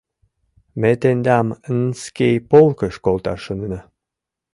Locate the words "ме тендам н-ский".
0.79-2.35